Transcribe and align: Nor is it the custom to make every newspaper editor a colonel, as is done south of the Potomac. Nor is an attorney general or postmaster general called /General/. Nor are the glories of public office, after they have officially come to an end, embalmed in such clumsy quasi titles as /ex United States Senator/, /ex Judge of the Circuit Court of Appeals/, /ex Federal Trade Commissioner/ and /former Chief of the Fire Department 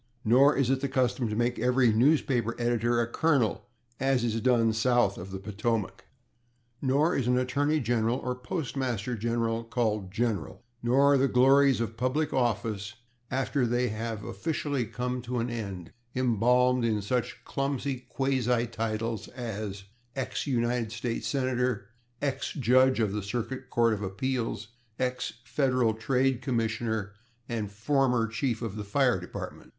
Nor 0.25 0.55
is 0.57 0.71
it 0.71 0.81
the 0.81 0.87
custom 0.89 1.29
to 1.29 1.35
make 1.35 1.59
every 1.59 1.91
newspaper 1.93 2.55
editor 2.57 2.99
a 3.01 3.05
colonel, 3.07 3.67
as 3.99 4.23
is 4.23 4.41
done 4.41 4.73
south 4.73 5.15
of 5.15 5.29
the 5.29 5.37
Potomac. 5.37 6.05
Nor 6.81 7.15
is 7.15 7.27
an 7.27 7.37
attorney 7.37 7.79
general 7.79 8.17
or 8.17 8.33
postmaster 8.33 9.15
general 9.15 9.63
called 9.63 10.11
/General/. 10.11 10.57
Nor 10.81 11.13
are 11.13 11.17
the 11.19 11.27
glories 11.27 11.79
of 11.79 11.97
public 11.97 12.33
office, 12.33 12.95
after 13.29 13.63
they 13.67 13.89
have 13.89 14.23
officially 14.23 14.87
come 14.87 15.21
to 15.21 15.37
an 15.37 15.51
end, 15.51 15.91
embalmed 16.15 16.83
in 16.83 17.03
such 17.03 17.43
clumsy 17.45 17.99
quasi 18.09 18.65
titles 18.65 19.27
as 19.27 19.83
/ex 20.15 20.47
United 20.47 20.91
States 20.91 21.27
Senator/, 21.27 21.89
/ex 22.23 22.59
Judge 22.59 22.99
of 22.99 23.11
the 23.11 23.21
Circuit 23.21 23.69
Court 23.69 23.93
of 23.93 24.01
Appeals/, 24.01 24.69
/ex 24.99 25.33
Federal 25.43 25.93
Trade 25.93 26.41
Commissioner/ 26.41 27.13
and 27.47 27.69
/former 27.69 28.27
Chief 28.27 28.63
of 28.63 28.77
the 28.77 28.83
Fire 28.83 29.19
Department 29.19 29.69